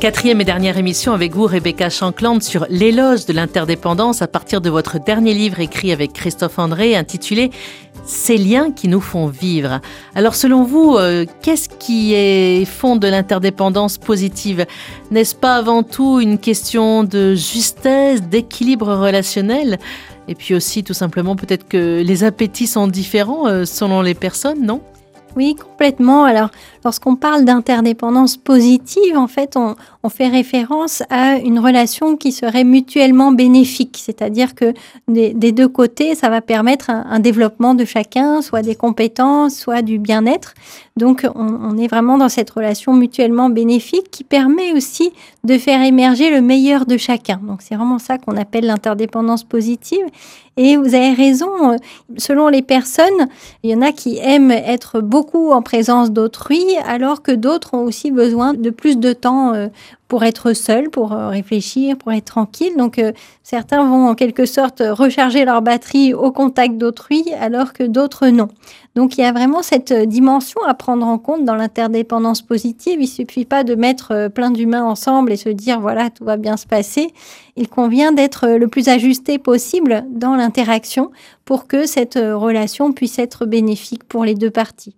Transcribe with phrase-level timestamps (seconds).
[0.00, 4.70] Quatrième et dernière émission avec vous, Rebecca Shankland, sur l'éloge de l'interdépendance à partir de
[4.70, 7.50] votre dernier livre écrit avec Christophe André intitulé
[8.04, 9.80] Ces liens qui nous font vivre.
[10.14, 14.66] Alors selon vous, euh, qu'est-ce qui est fond de l'interdépendance positive?
[15.10, 19.80] N'est-ce pas avant tout une question de justesse, d'équilibre relationnel?
[20.28, 24.64] Et puis aussi tout simplement peut-être que les appétits sont différents euh, selon les personnes,
[24.64, 24.80] non?
[25.36, 26.24] Oui, complètement.
[26.24, 26.50] Alors,
[26.84, 29.74] lorsqu'on parle d'interdépendance positive, en fait, on,
[30.08, 34.00] fait référence à une relation qui serait mutuellement bénéfique.
[34.02, 34.72] C'est-à-dire que
[35.06, 39.98] des, deux côtés, ça va permettre un, développement de chacun, soit des compétences, soit du
[39.98, 40.54] bien-être.
[40.96, 45.12] Donc, on, est vraiment dans cette relation mutuellement bénéfique qui permet aussi
[45.44, 47.38] de faire émerger le meilleur de chacun.
[47.42, 50.06] Donc, c'est vraiment ça qu'on appelle l'interdépendance positive.
[50.58, 51.76] Et vous avez raison,
[52.16, 53.28] selon les personnes,
[53.62, 57.84] il y en a qui aiment être beaucoup en présence d'autrui, alors que d'autres ont
[57.84, 59.68] aussi besoin de plus de temps euh,
[60.08, 62.76] pour être seuls, pour euh, réfléchir, pour être tranquille.
[62.76, 67.84] Donc euh, certains vont en quelque sorte recharger leur batterie au contact d'autrui, alors que
[67.84, 68.48] d'autres non.
[68.94, 73.00] Donc il y a vraiment cette dimension à prendre en compte dans l'interdépendance positive.
[73.00, 76.56] Il suffit pas de mettre plein d'humains ensemble et se dire voilà tout va bien
[76.56, 77.12] se passer.
[77.56, 81.10] Il convient d'être le plus ajusté possible dans l'interaction
[81.44, 84.96] pour que cette relation puisse être bénéfique pour les deux parties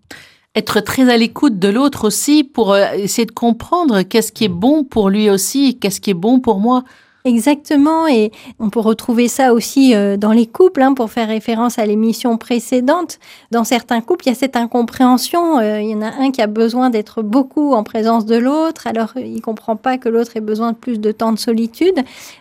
[0.54, 4.48] être très à l'écoute de l'autre aussi pour euh, essayer de comprendre qu'est-ce qui est
[4.48, 6.84] bon pour lui aussi, qu'est-ce qui est bon pour moi.
[7.26, 11.78] Exactement, et on peut retrouver ça aussi euh, dans les couples, hein, pour faire référence
[11.78, 13.18] à l'émission précédente.
[13.50, 15.58] Dans certains couples, il y a cette incompréhension.
[15.58, 18.86] Euh, il y en a un qui a besoin d'être beaucoup en présence de l'autre,
[18.86, 21.98] alors il ne comprend pas que l'autre ait besoin de plus de temps de solitude.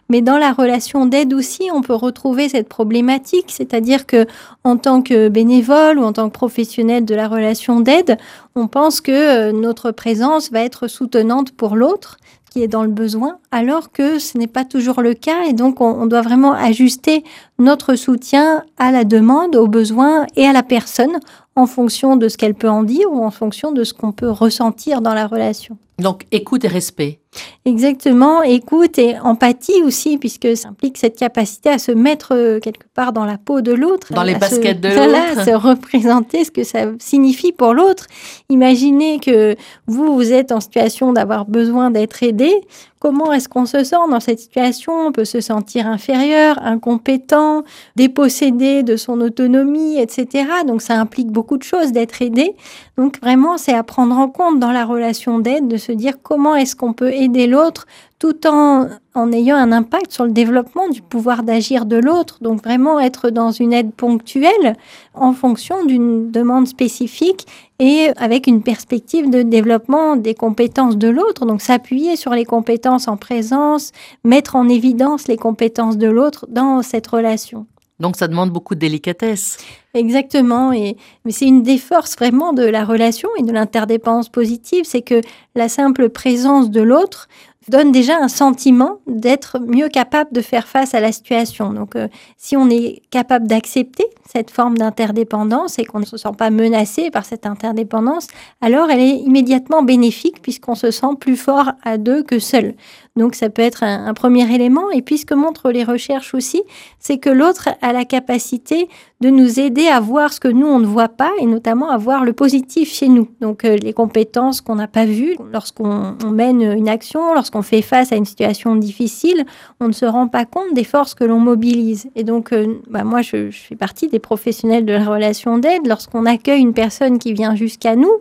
[0.07, 4.27] Mais dans la relation d'aide aussi, on peut retrouver cette problématique, c'est-à-dire que
[4.63, 8.17] en tant que bénévole ou en tant que professionnel de la relation d'aide,
[8.55, 12.17] on pense que euh, notre présence va être soutenante pour l'autre
[12.49, 15.43] qui est dans le besoin, alors que ce n'est pas toujours le cas.
[15.47, 17.23] Et donc, on, doit vraiment ajuster
[17.57, 21.19] notre soutien à la demande, aux besoins et à la personne
[21.55, 24.29] en fonction de ce qu'elle peut en dire ou en fonction de ce qu'on peut
[24.29, 25.77] ressentir dans la relation.
[25.99, 27.18] Donc, écoute et respect.
[27.65, 32.87] Exactement, écoute et empathie aussi, puisque ça implique cette capacité à se mettre euh, quelque
[32.95, 34.11] part dans la peau de l'autre.
[34.13, 35.45] Dans les baskets de l'autre.
[35.45, 38.07] se représenter ce que ça signifie pour l'autre.
[38.49, 42.51] Imaginez que vous, vous êtes en situation d'avoir besoin d'être aidé.
[42.99, 44.91] Comment est-ce qu'on se sent dans cette situation?
[44.91, 47.63] On peut se sentir inférieur, incompétent,
[47.95, 50.45] dépossédé de son autonomie, etc.
[50.67, 52.55] Donc ça implique beaucoup de choses d'être aidé.
[52.99, 56.55] Donc vraiment, c'est à prendre en compte dans la relation d'aide de se dire comment
[56.55, 57.87] est-ce qu'on peut aider l'autre
[58.19, 62.39] tout en, en ayant un impact sur le développement du pouvoir d'agir de l'autre.
[62.41, 64.75] Donc vraiment être dans une aide ponctuelle
[65.13, 67.47] en fonction d'une demande spécifique
[67.79, 71.45] et avec une perspective de développement des compétences de l'autre.
[71.45, 73.93] Donc s'appuyer sur les compétences en présence,
[74.25, 77.65] mettre en évidence les compétences de l'autre dans cette relation.
[77.99, 79.57] Donc ça demande beaucoup de délicatesse.
[79.93, 80.95] Exactement, et
[81.25, 85.21] mais c'est une des forces vraiment de la relation et de l'interdépendance positive, c'est que
[85.55, 87.27] la simple présence de l'autre
[87.69, 91.71] donne déjà un sentiment d'être mieux capable de faire face à la situation.
[91.71, 92.07] Donc, euh,
[92.37, 97.09] si on est capable d'accepter cette forme d'interdépendance et qu'on ne se sent pas menacé
[97.11, 98.27] par cette interdépendance,
[98.61, 102.75] alors elle est immédiatement bénéfique puisqu'on se sent plus fort à deux que seul.
[103.15, 104.89] Donc ça peut être un, premier élément.
[104.91, 106.63] Et puis ce que montrent les recherches aussi,
[106.99, 108.87] c'est que l'autre a la capacité
[109.21, 111.97] de nous aider à voir ce que nous, on ne voit pas, et notamment à
[111.97, 113.27] voir le positif chez nous.
[113.41, 118.13] Donc euh, les compétences qu'on n'a pas vues, lorsqu'on mène une action, lorsqu'on fait face
[118.13, 119.45] à une situation difficile,
[119.81, 122.09] on ne se rend pas compte des forces que l'on mobilise.
[122.15, 125.85] Et donc, euh, bah, moi, je, je fais partie des professionnels de la relation d'aide.
[125.85, 128.13] Lorsqu'on accueille une personne qui vient jusqu'à nous,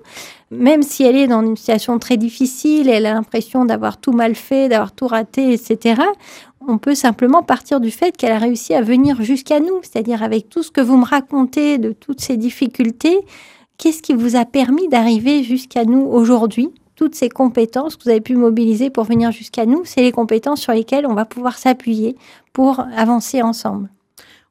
[0.50, 4.34] même si elle est dans une situation très difficile, elle a l'impression d'avoir tout mal
[4.34, 6.02] fait, d'avoir tout raté, etc.,
[6.66, 10.50] on peut simplement partir du fait qu'elle a réussi à venir jusqu'à nous, c'est-à-dire avec
[10.50, 13.20] tout ce que vous me racontez de toutes ces difficultés,
[13.78, 16.68] qu'est-ce qui vous a permis d'arriver jusqu'à nous aujourd'hui?
[16.94, 20.60] Toutes ces compétences que vous avez pu mobiliser pour venir jusqu'à nous, c'est les compétences
[20.60, 22.16] sur lesquelles on va pouvoir s'appuyer
[22.52, 23.88] pour avancer ensemble.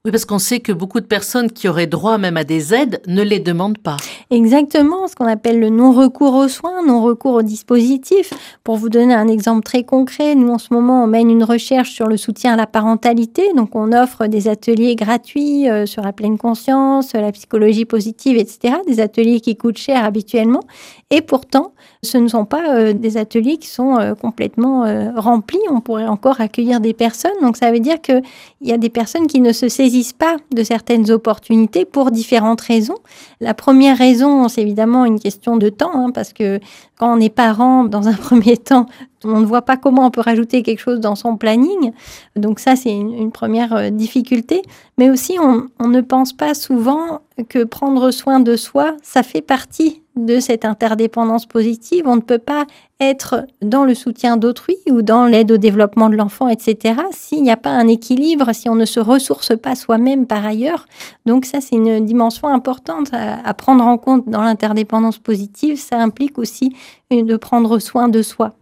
[0.07, 3.01] Oui, parce qu'on sait que beaucoup de personnes qui auraient droit même à des aides
[3.07, 3.97] ne les demandent pas.
[4.31, 8.31] Exactement, ce qu'on appelle le non-recours aux soins, non-recours aux dispositifs.
[8.63, 11.91] Pour vous donner un exemple très concret, nous en ce moment, on mène une recherche
[11.91, 13.51] sur le soutien à la parentalité.
[13.53, 18.75] Donc, on offre des ateliers gratuits euh, sur la pleine conscience, la psychologie positive, etc.
[18.87, 20.61] Des ateliers qui coûtent cher habituellement.
[21.09, 24.85] Et pourtant, ce ne sont pas euh, des ateliers qui sont euh, complètement
[25.17, 25.59] remplis.
[25.69, 27.31] On pourrait encore accueillir des personnes.
[27.41, 28.21] Donc, ça veut dire qu'il
[28.61, 32.97] y a des personnes qui ne se saisissent pas de certaines opportunités pour différentes raisons.
[33.39, 36.59] La première raison, c'est évidemment une question de temps, hein, parce que
[36.97, 38.87] quand on est parent, dans un premier temps,
[39.23, 41.91] on ne voit pas comment on peut rajouter quelque chose dans son planning.
[42.35, 44.61] Donc ça, c'est une, première euh, difficulté.
[44.97, 49.41] Mais aussi, on, on, ne pense pas souvent que prendre soin de soi, ça fait
[49.41, 52.07] partie de cette interdépendance positive.
[52.07, 52.65] On ne peut pas
[52.99, 57.51] être dans le soutien d'autrui ou dans l'aide au développement de l'enfant, etc., s'il n'y
[57.51, 60.87] a pas un équilibre, si on ne se ressource pas soi-même par ailleurs.
[61.25, 65.79] Donc ça, c'est une dimension importante à, prendre en compte dans l'interdépendance positive.
[65.79, 66.75] Ça implique aussi
[67.11, 68.55] de prendre soin de soi.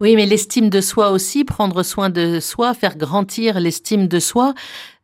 [0.00, 4.54] Oui, mais l'estime de soi aussi, prendre soin de soi, faire grandir l'estime de soi,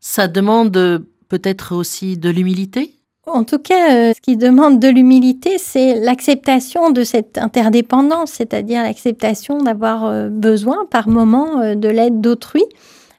[0.01, 2.95] ça demande peut-être aussi de l'humilité?
[3.27, 8.83] En tout cas, euh, ce qui demande de l'humilité, c'est l'acceptation de cette interdépendance, c'est-à-dire
[8.83, 12.65] l'acceptation d'avoir euh, besoin par moment euh, de l'aide d'autrui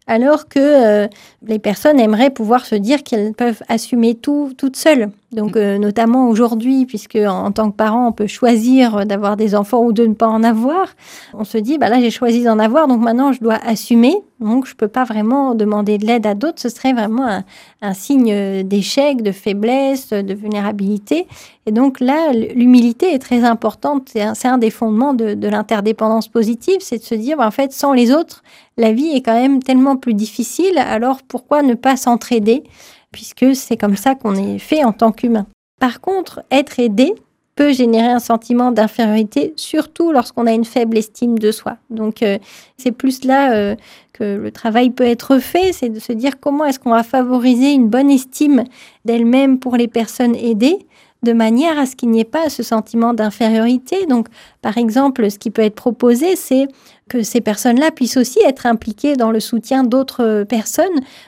[0.07, 1.07] alors que
[1.45, 5.11] les personnes aimeraient pouvoir se dire qu'elles peuvent assumer tout toutes seules.
[5.31, 9.83] Donc, euh, notamment aujourd'hui, puisque en, tant que parent, on peut choisir d'avoir des enfants
[9.83, 10.87] ou de ne pas en avoir,
[11.35, 14.15] on se dit, bah là, j'ai choisi d'en avoir, donc maintenant, je dois assumer.
[14.39, 16.61] Donc, je ne peux pas vraiment demander de l'aide à d'autres.
[16.61, 17.43] Ce serait vraiment un,
[17.81, 21.27] un signe d'échec, de faiblesse, de vulnérabilité.
[21.65, 24.09] Et donc là, l'humilité est très importante.
[24.11, 27.51] C'est un, un, des fondements de, de l'interdépendance positive, c'est de se dire, bah, en
[27.51, 28.41] fait, sans les autres,
[28.77, 32.63] la vie est quand même tellement plus difficile, alors pourquoi ne pas s'entraider,
[33.11, 35.47] puisque c'est comme ça qu'on est fait en tant qu'humain.
[35.79, 37.13] Par contre, être aidé
[37.55, 41.77] peut générer un sentiment d'infériorité, surtout lorsqu'on a une faible estime de soi.
[41.89, 42.37] Donc euh,
[42.77, 43.75] c'est plus là euh,
[44.13, 47.73] que le travail peut être fait, c'est de se dire comment est-ce qu'on va favoriser
[47.73, 48.63] une bonne estime
[49.03, 50.85] d'elle-même pour les personnes aidées
[51.23, 54.05] de manière à ce qu'il n'y ait pas ce sentiment d'infériorité.
[54.05, 54.27] Donc,
[54.61, 56.67] par exemple, ce qui peut être proposé, c'est
[57.09, 60.87] que ces personnes-là puissent aussi être impliquées dans le soutien d'autres personnes.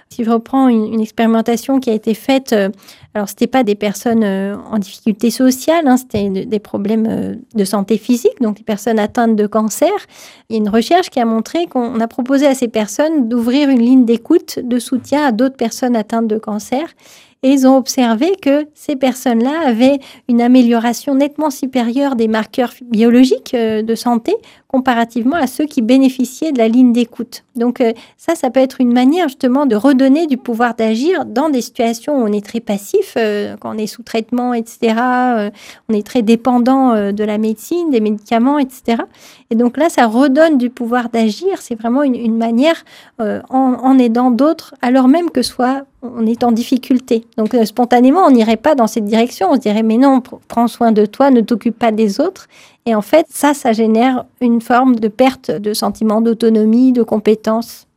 [0.10, 2.70] Si je reprends une, expérimentation qui a été faite, euh,
[3.14, 7.66] alors c'était pas des personnes euh, en difficulté sociale, hein, c'était des problèmes euh, de
[7.66, 9.92] santé physique, donc des personnes atteintes de cancer.
[10.50, 13.70] Il y a une recherche qui a montré qu'on a proposé à ces personnes d'ouvrir
[13.70, 16.86] une ligne d'écoute, de soutien à d'autres personnes atteintes de cancer
[17.44, 20.00] et ils ont observé que ces personnes-là avaient
[20.30, 24.36] une amélioration nettement supérieure des marqueurs biologiques euh, de santé
[24.72, 27.44] comparativement à ceux qui bénéficiaient de la ligne d'écoute.
[27.56, 31.50] Donc euh, ça, ça peut être une manière justement de redonner du pouvoir d'agir dans
[31.50, 34.96] des situations où on est très passif, euh, quand on est sous traitement, etc.
[35.90, 39.04] on est très dépendant de la médecine, des médicaments, etc.
[39.50, 41.62] Et donc là, ça redonne du pouvoir d'agir.
[41.62, 42.84] C'est vraiment une, manière
[43.20, 47.26] en, aidant d'autres, alors même que soit on est en difficulté.
[47.38, 49.52] Donc euh, spontanément, on n'irait pas dans cette direction.
[49.52, 52.48] On se dirait, mais non, prends soin de toi, ne t'occupe pas des autres.
[52.86, 57.88] Et en fait, ça, ça génère une forme de perte de sentiment d'autonomie, de compétence.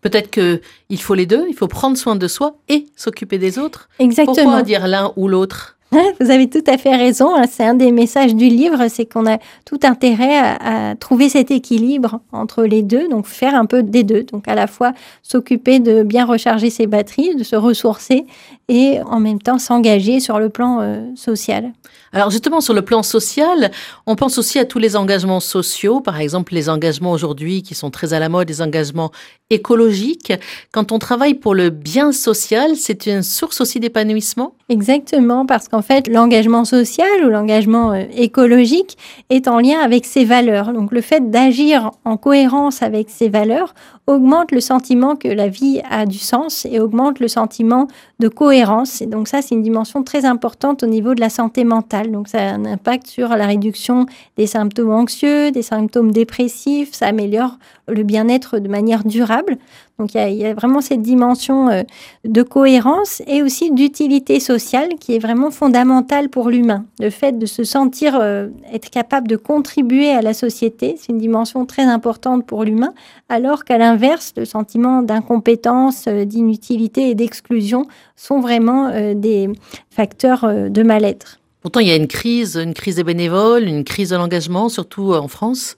[0.00, 3.88] Peut-être qu'il faut les deux, il faut prendre soin de soi et s'occuper des autres.
[4.00, 4.34] Exactement.
[4.34, 5.78] Pourquoi dire l'un ou l'autre?
[6.20, 7.36] Vous avez tout à fait raison.
[7.36, 7.44] Hein.
[7.48, 12.20] C'est un des messages du livre, c'est qu'on a tout intérêt à, trouver cet équilibre
[12.32, 14.24] entre les deux, donc faire un peu des deux.
[14.24, 14.92] Donc à la fois
[15.22, 18.24] s'occuper de bien recharger ses batteries, de se ressourcer
[18.68, 21.72] et en même temps s'engager sur le plan euh, social.
[22.14, 23.70] Alors justement, sur le plan social,
[24.06, 27.90] on pense aussi à tous les engagements sociaux, par exemple les engagements aujourd'hui qui sont
[27.90, 29.12] très à la mode, les engagements
[29.48, 30.32] écologiques.
[30.72, 34.54] Quand on travaille pour le bien social, c'est une source aussi d'épanouissement?
[34.68, 38.96] Exactement, parce qu'en fait, l'engagement social ou l'engagement euh, écologique
[39.30, 40.72] est en lien avec ses valeurs.
[40.72, 43.74] Donc le fait d'agir en cohérence avec ses valeurs
[44.06, 47.86] augmente le sentiment que la vie a du sens et augmente le sentiment
[48.18, 49.00] de cohérence.
[49.00, 52.01] Et donc ça, c'est une dimension très importante au niveau de la santé mentale.
[52.10, 54.06] Donc ça a un impact sur la réduction
[54.36, 59.58] des symptômes anxieux, des symptômes dépressifs, ça améliore le bien-être de manière durable.
[59.98, 61.82] Donc il y, a, vraiment cette dimension euh,
[62.24, 66.86] de cohérence et aussi d'utilité sociale qui est vraiment fondamentale pour l'humain.
[66.98, 71.18] Le fait de se sentir euh, être capable de contribuer à la société, c'est une
[71.18, 72.94] dimension très importante pour l'humain,
[73.28, 79.48] alors qu'à l'inverse, le sentiment d'incompétence, euh, d'inutilité et d'exclusion sont vraiment des
[79.90, 81.41] facteurs de mal-être.
[81.62, 85.14] Pourtant, il y a une crise, une crise des bénévoles, une crise de l'engagement, surtout
[85.14, 85.76] en France.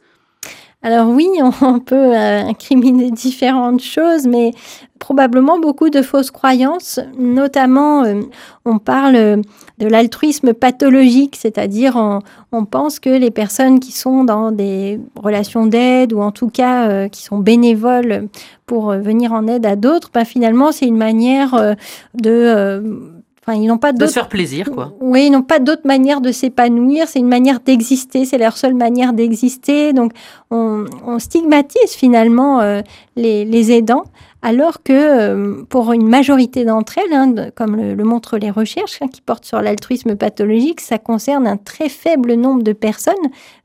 [0.85, 1.29] Alors oui,
[1.62, 4.53] on peut euh, incriminer différentes choses, mais
[4.99, 7.00] probablement beaucoup de fausses croyances.
[7.19, 8.21] Notamment, euh,
[8.67, 9.43] on parle
[9.79, 11.97] de l'altruisme pathologique, c'est-à-dire
[12.53, 16.88] on, pense que les personnes qui sont dans des relations d'aide ou en tout cas
[16.88, 18.29] euh, qui sont bénévoles
[18.67, 21.76] pour venir en aide à d'autres, ben, finalement c'est une manière
[22.14, 23.12] de
[23.53, 24.93] ils n'ont pas de se faire plaisir, quoi.
[25.01, 27.09] Oui, ils n'ont pas d'autre manière de s'épanouir.
[27.09, 28.25] C'est une manière d'exister.
[28.25, 29.93] C'est leur seule manière d'exister.
[29.93, 30.13] Donc,
[30.51, 32.81] on, stigmatise finalement euh,
[33.17, 34.05] les, aidants,
[34.43, 39.09] alors que euh, pour une majorité d'entre elles, hein, comme le, montrent les recherches hein,
[39.09, 43.15] qui portent sur l'altruisme pathologique, ça concerne un très faible nombre de personnes,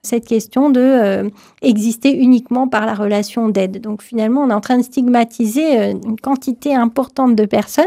[0.02, 1.30] cette question de euh,
[1.62, 3.82] exister uniquement par la relation d'aide.
[3.82, 7.86] Donc finalement, on est en train de stigmatiser une quantité importante de personnes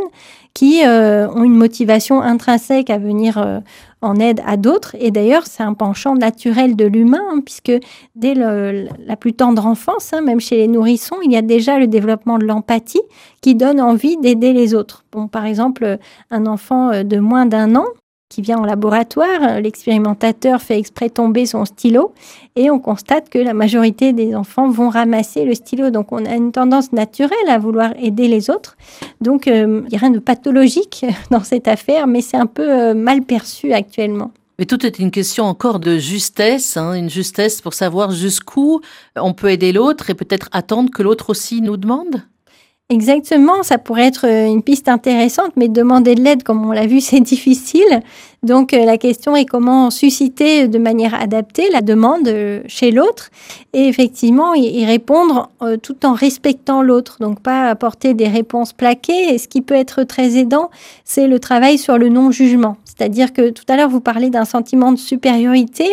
[0.55, 3.63] qui ont une motivation intrinsèque à venir
[4.03, 4.97] en aide à d'autres.
[4.99, 7.73] Et d'ailleurs, c'est un penchant naturel de l'humain, hein, puisque
[8.17, 11.87] dès la plus tendre enfance, hein, même chez les nourrissons, il y a déjà le
[11.87, 13.03] développement de l'empathie
[13.41, 15.05] qui donne envie d'aider les autres.
[15.13, 15.99] Bon, par exemple,
[16.31, 17.87] un enfant euh, de moins d'un an
[18.33, 22.15] qui vient en laboratoire, l'expérimentateur fait exprès tomber son stylo
[22.57, 25.91] et on constate que la majorité des enfants vont ramasser le stylo.
[25.91, 28.79] Donc on a une tendance naturelle à vouloir aider les autres.
[29.21, 32.71] Donc euh, il n'y a rien de pathologique dans cette affaire, mais c'est un peu
[32.71, 34.31] euh, mal perçu actuellement.
[34.59, 38.81] Mais tout est une question encore de justesse, hein, une justesse pour savoir jusqu'où
[39.15, 42.23] on peut aider l'autre et peut-être attendre que l'autre aussi nous demande?
[42.91, 46.87] Exactement, ça pourrait être euh, une piste intéressante, mais demander de l'aide, comme on l'a
[46.87, 48.03] vu, c'est difficile.
[48.43, 53.31] Donc euh, la question est comment susciter de manière adaptée la demande euh, chez l'autre
[53.73, 55.49] et effectivement y répondre
[55.83, 57.17] tout en respectant l'autre.
[57.21, 59.33] Donc pas apporter des réponses plaquées.
[59.33, 60.71] Et ce qui peut être très aidant,
[61.05, 62.77] c'est le travail sur le non-jugement.
[62.97, 65.87] C'est-à-dire que tout à l'heure vous parlez d'un sentiment de supériorité.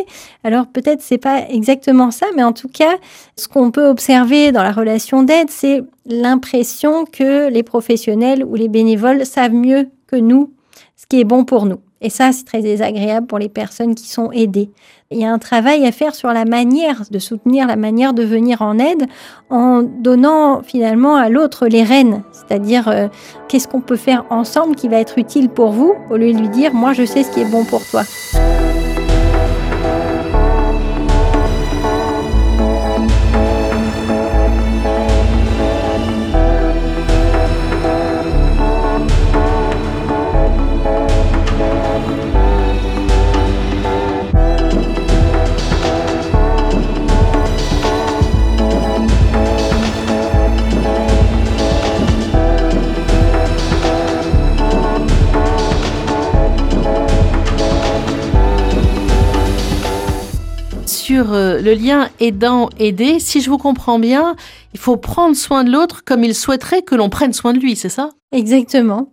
[0.43, 2.97] Alors peut-être c'est pas exactement ça, mais en tout cas,
[3.35, 8.67] ce qu'on peut observer dans la relation d'aide, c'est l'impression que les professionnels ou les
[8.67, 10.51] bénévoles savent mieux que nous
[10.97, 11.79] ce qui est bon pour nous.
[12.01, 14.69] Et ça, c'est très désagréable pour les personnes qui sont aidées.
[15.11, 18.23] Il y a un travail à faire sur la manière de soutenir, la manière de
[18.23, 19.05] venir en aide,
[19.49, 22.23] en donnant finalement à l'autre les rênes.
[22.31, 23.07] C'est-à-dire, euh,
[23.47, 26.49] qu'est-ce qu'on peut faire ensemble qui va être utile pour vous, au lieu de lui
[26.49, 28.03] dire, moi je sais ce qui est bon pour toi.
[61.11, 64.35] Euh, le lien aidant-aidé, si je vous comprends bien,
[64.73, 67.75] il faut prendre soin de l'autre comme il souhaiterait que l'on prenne soin de lui,
[67.75, 68.09] c'est ça?
[68.31, 69.11] Exactement.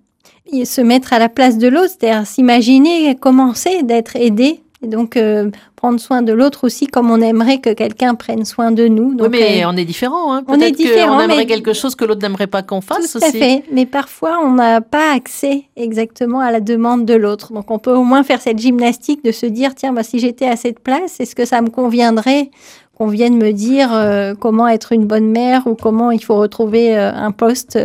[0.53, 5.17] Et se mettre à la place de l'autre, c'est-à-dire s'imaginer commencer d'être aidé et donc,
[5.17, 9.17] euh, prendre soin de l'autre aussi comme on aimerait que quelqu'un prenne soin de nous.
[9.19, 10.35] oui, mais euh, on est différent.
[10.35, 10.45] Hein.
[10.49, 11.17] On est différent.
[11.17, 13.65] On aimerait quelque chose que l'autre n'aimerait pas qu'on fasse Tout à fait.
[13.73, 17.55] Mais parfois, on n'a pas accès exactement à la demande de l'autre.
[17.55, 20.47] Donc, on peut au moins faire cette gymnastique de se dire tiens, bah, si j'étais
[20.47, 22.51] à cette place, est-ce que ça me conviendrait
[22.99, 26.97] qu'on vienne me dire euh, comment être une bonne mère ou comment il faut retrouver
[26.97, 27.79] un poste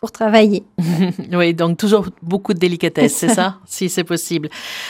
[0.00, 0.64] pour travailler.
[1.32, 4.48] oui, donc toujours beaucoup de délicatesse, c'est ça, si c'est possible.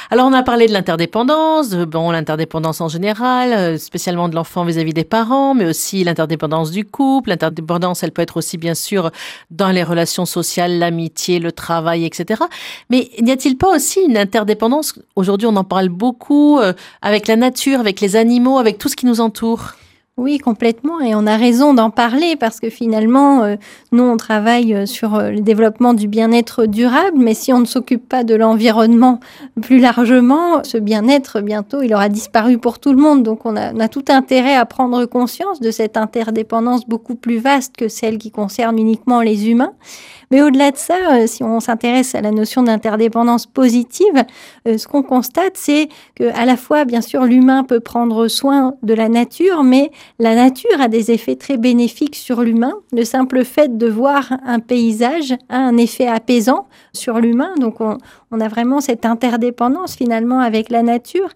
[0.08, 4.94] Alors on a parlé de l'interdépendance, bon l'interdépendance en général, euh, spécialement de l'enfant vis-à-vis
[4.94, 7.30] des parents, mais aussi l'interdépendance du couple.
[7.30, 9.10] L'interdépendance, elle peut être aussi bien sûr
[9.50, 12.44] dans les relations sociales, l'amitié, le travail, etc.
[12.88, 14.94] Mais n'y a-t-il pas aussi une interdépendance?
[15.16, 18.94] Aujourd'hui, on en parle beaucoup euh, avec la nature, avec les animaux, avec tout ce
[18.94, 19.72] qui nous entoure.
[20.16, 21.00] Oui, complètement.
[21.00, 23.56] Et on a raison d'en parler parce que finalement, euh,
[23.90, 27.64] nous, on travaille euh, sur euh, le développement du bien-être durable, mais si on ne
[27.64, 29.20] s'occupe pas de l'environnement
[29.62, 33.22] plus largement, ce bien-être, bientôt, il aura disparu pour tout le monde.
[33.22, 37.38] Donc, on a, on a, tout intérêt à prendre conscience de cette interdépendance beaucoup plus
[37.38, 39.72] vaste que celle qui concerne uniquement les humains.
[40.30, 44.24] Mais au-delà de ça, euh, si on s'intéresse à la notion d'interdépendance positive,
[44.68, 48.74] euh, ce qu'on constate, c'est que à la fois, bien sûr, l'humain peut prendre soin
[48.84, 52.74] de la nature, mais la nature a des effets très bénéfiques sur l'humain.
[52.92, 57.54] Le simple fait de voir un paysage a un effet apaisant sur l'humain.
[57.58, 57.98] Donc, on,
[58.30, 61.30] on a vraiment cette interdépendance finalement avec la nature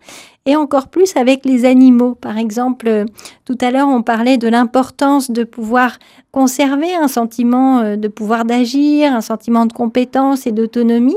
[0.47, 2.15] et encore plus avec les animaux.
[2.15, 3.05] Par exemple, euh,
[3.47, 5.99] tout à l'heure, on parlait de l'importance de pouvoir
[6.33, 11.17] conserver un sentiment euh, de pouvoir d'agir, un sentiment de compétence et d'autonomie.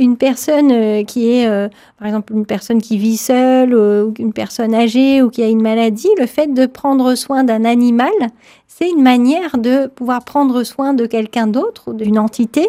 [0.00, 1.48] Une personne euh, qui est,
[1.98, 5.62] par exemple, une personne qui vit seule ou une personne âgée ou qui a une
[5.62, 8.12] maladie, le fait de prendre soin d'un animal,
[8.66, 12.68] c'est une manière de pouvoir prendre soin de quelqu'un d'autre ou d'une entité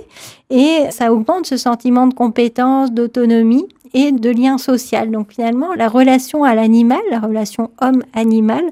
[0.51, 5.11] et ça augmente ce sentiment de compétence, d'autonomie et de lien social.
[5.11, 8.63] Donc finalement, la relation à l'animal, la relation homme-animal,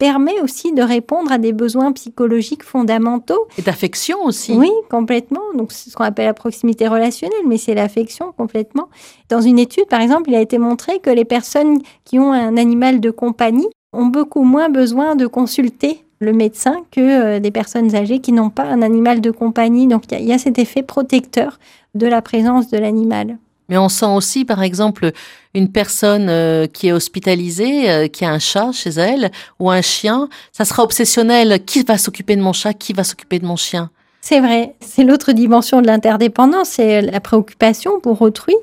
[0.00, 3.46] permet aussi de répondre à des besoins psychologiques fondamentaux.
[3.58, 4.52] Et d'affection aussi.
[4.54, 5.42] Oui, complètement.
[5.54, 8.88] Donc c'est ce qu'on appelle la proximité relationnelle, mais c'est l'affection complètement.
[9.28, 12.56] Dans une étude, par exemple, il a été montré que les personnes qui ont un
[12.56, 17.94] animal de compagnie ont beaucoup moins besoin de consulter le médecin que euh, des personnes
[17.94, 19.86] âgées qui n'ont pas un animal de compagnie.
[19.86, 21.58] Donc il y, a cet effet protecteur
[21.94, 23.38] de la présence de l'animal.
[23.70, 25.12] Mais on sent aussi, par exemple,
[25.54, 29.80] une personne euh, qui est hospitalisée, euh, qui a un chat chez elle ou un
[29.80, 31.64] chien, ça sera obsessionnel.
[31.64, 32.74] Qui va s'occuper de mon chat?
[32.74, 33.90] Qui va s'occuper de mon chien?
[34.20, 34.74] C'est vrai.
[34.80, 38.54] C'est l'autre dimension de l'interdépendance, c'est la préoccupation pour autrui,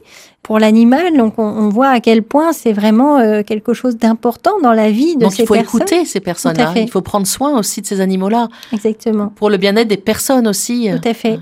[0.43, 1.17] pour l'animal.
[1.17, 5.15] Donc on, voit à quel point c'est vraiment euh, quelque chose d'important dans la vie
[5.15, 5.57] de Donc, ces personnes.
[5.57, 6.73] il faut écouter ces personnes-là.
[6.75, 8.49] Il faut prendre soin aussi de ces animaux-là.
[8.71, 9.29] Exactement.
[9.35, 10.89] Pour le bien-être des personnes aussi.
[11.01, 11.39] Tout à fait.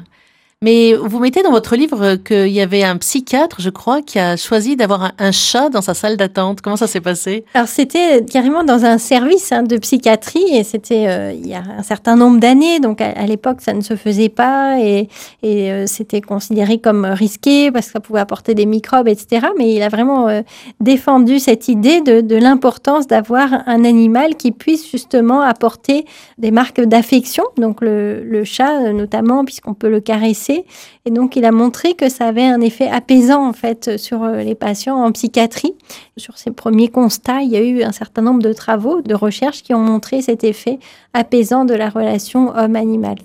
[0.63, 4.37] Mais vous mettez dans votre livre qu'il y avait un psychiatre, je crois, qui a
[4.37, 6.61] choisi d'avoir un, chat dans sa salle d'attente.
[6.61, 7.43] Comment ça s'est passé?
[7.53, 11.61] Alors c'était carrément dans un service hein, de psychiatrie et c'était euh, il y a
[11.77, 12.79] un certain nombre d'années.
[12.79, 15.09] Donc à, l'époque ça ne se faisait pas et,
[15.43, 19.47] euh, c'était considéré comme risqué parce que ça pouvait apporter des microbes, etc.
[19.57, 20.41] Mais il a vraiment euh,
[20.79, 26.05] défendu cette idée de, l'importance d'avoir un animal qui puisse justement apporter
[26.37, 27.43] des marques d'affection.
[27.57, 30.54] Donc le chat notamment puisqu'on peut le caresser
[31.05, 34.41] et donc, il a montré que ça avait un effet apaisant, en fait, sur euh,
[34.41, 35.73] les patients en psychiatrie.
[36.17, 39.63] Sur ses premiers constats, il y a eu un certain nombre de travaux, de recherches
[39.63, 40.79] qui ont montré cet effet
[41.13, 43.17] apaisant de la relation homme-animal.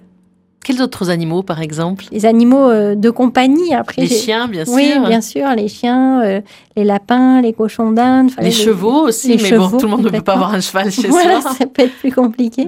[0.62, 2.04] Quels autres animaux, par exemple?
[2.12, 3.72] Les animaux euh, de compagnie.
[3.72, 4.74] Après, les chiens, bien sûr.
[4.74, 6.40] Oui, bien sûr, les chiens, euh,
[6.76, 8.30] les lapins, les cochons d'Inde.
[8.38, 11.08] Les, chevaux aussi, mais bon, tout le monde ne peut pas avoir un cheval chez
[11.08, 11.52] voilà, soi.
[11.52, 12.66] ça peut être plus compliqué.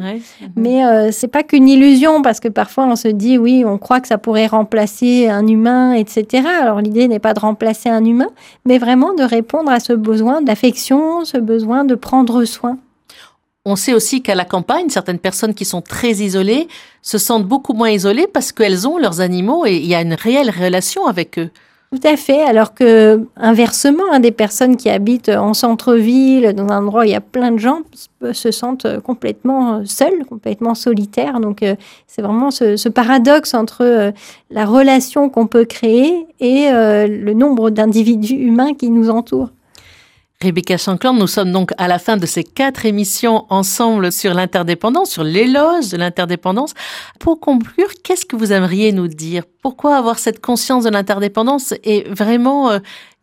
[0.57, 4.01] Mais euh, c'est pas qu'une illusion, parce que parfois on se dit, oui, on croit
[4.01, 6.49] que ça pourrait remplacer un humain, etc.
[6.63, 8.31] Alors l'idée n'est pas de remplacer un humain,
[8.65, 12.79] mais vraiment de répondre à ce besoin d'affection, ce besoin de prendre soin.
[13.65, 16.67] On sait aussi qu'à la campagne, certaines personnes qui sont très isolées
[17.01, 20.15] se sentent beaucoup moins isolées parce qu'elles ont leurs animaux et il y a une
[20.15, 21.49] réelle relation avec eux.
[21.93, 26.79] Tout à fait, alors que inversement, hein, des personnes qui habitent en centre-ville, dans un
[26.79, 27.83] endroit où il y a plein de gens,
[28.33, 31.39] se sentent complètement seules, complètement solitaires.
[31.39, 31.77] Donc euh,
[32.07, 34.11] c'est vraiment ce, paradoxe entre euh,
[34.51, 39.51] la relation qu'on peut créer et euh, le nombre d'individus humains qui nous entourent.
[40.43, 45.11] Rebecca Shankland, nous sommes donc à la fin de ces quatre émissions ensemble sur l'interdépendance,
[45.11, 46.75] sur l'éloge de l'interdépendance.
[47.21, 49.45] Pour conclure, qu'est-ce que vous aimeriez nous dire?
[49.63, 52.79] Pourquoi avoir cette conscience de l'interdépendance et vraiment, euh,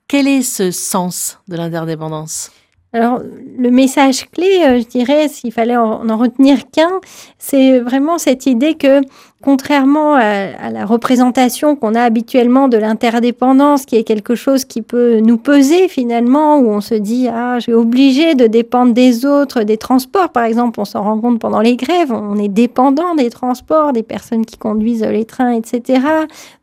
[0.08, 2.51] quel est ce sens de l'interdépendance?
[2.91, 3.19] Alors,
[3.58, 6.99] le message clé, euh, je dirais, s'il fallait en, retenir qu'un,
[7.38, 9.01] c'est vraiment cette idée que
[9.41, 15.19] contrairement à, la représentation qu'on a habituellement de l'interdépendance, qui est quelque chose qui peut
[15.19, 19.63] nous peser finalement, où on se dit ah je suis obligé de dépendre des autres,
[19.63, 23.30] des transports par exemple, on s'en rend compte pendant les grèves, on est dépendant des
[23.30, 26.02] transports, des personnes qui conduisent les trains, etc.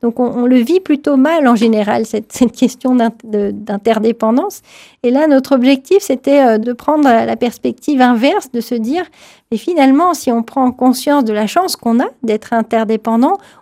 [0.03, 4.61] Donc on, le vit plutôt mal en général cette, question d'interdépendance.
[5.03, 9.05] Et là notre objectif c'était euh, de prendre la perspective inverse, de se dire
[9.51, 12.53] mais finalement si on prend conscience de la chance qu'on a d'être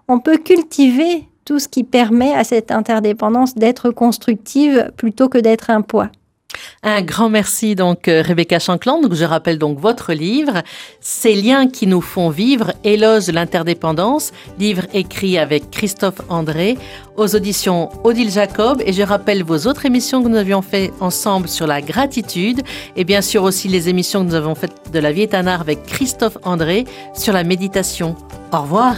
[0.09, 5.71] on peut cultiver tout ce qui permet à cette interdépendance d'être constructive plutôt que d'être
[5.71, 6.11] un poids.
[6.83, 9.03] Un grand merci donc euh, Rebecca Shankland.
[9.13, 10.63] Je rappelle donc votre livre,
[11.01, 16.77] Ces liens qui nous font vivre, éloge l'interdépendance, livre écrit avec Christophe André
[17.17, 18.83] aux auditions Odile Jacob.
[18.85, 22.63] Et je rappelle vos autres émissions que nous avions fait ensemble sur la gratitude
[22.97, 25.47] et bien sûr aussi les émissions que nous avons faites de la vie est un
[25.47, 28.17] art avec Christophe André sur la méditation.
[28.53, 28.97] Au revoir.